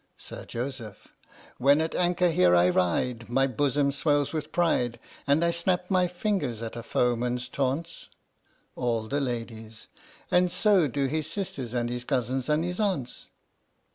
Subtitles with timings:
[0.17, 1.09] Sir Joseph.
[1.59, 6.07] When at anchor here I ride My bosom swells with pride, And I snap my
[6.07, 8.09] fingers at a foeman's taunts!
[8.75, 9.89] All the Ladies.
[10.31, 13.27] And so do his sisters, and his cousins, and his aunts